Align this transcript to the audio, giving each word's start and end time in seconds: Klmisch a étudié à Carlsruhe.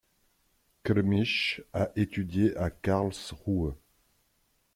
Klmisch 0.81 1.61
a 1.73 1.91
étudié 1.95 2.57
à 2.57 2.71
Carlsruhe. 2.71 3.75